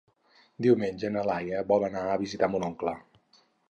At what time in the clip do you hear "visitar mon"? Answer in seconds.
2.27-2.71